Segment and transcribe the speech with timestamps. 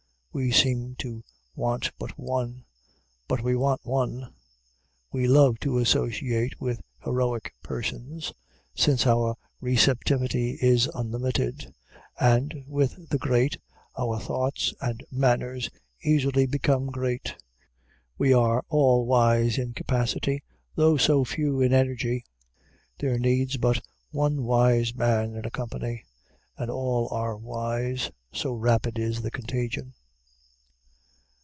[0.33, 1.25] We seem to
[1.57, 2.63] want but one,
[3.27, 4.33] but we want one.
[5.11, 8.31] We love to associate with heroic persons,
[8.73, 11.75] since our receptivity is unlimited;
[12.17, 13.57] and, with the great,
[13.97, 15.69] our thoughts and manners
[16.01, 17.35] easily become great.
[18.17, 20.43] We are all wise in capacity,
[20.75, 22.23] though so few in energy.
[22.99, 26.05] There needs but one wise man in a company,
[26.57, 29.93] and all are wise, so rapid is the contagion.